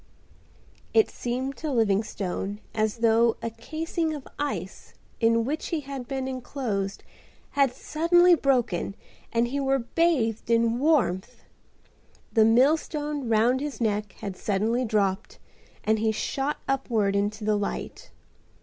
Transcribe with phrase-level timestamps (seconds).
[0.95, 6.27] It seemed to Livingstone as though a casing of ice in which he had been
[6.27, 7.03] enclosed
[7.51, 8.95] had suddenly broken
[9.31, 11.43] and he were bathed in warmth.
[12.33, 15.37] The millstone round his neck had suddenly dropped
[15.83, 18.09] and he shot upward into the light.